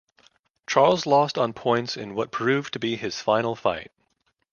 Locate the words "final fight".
3.21-3.91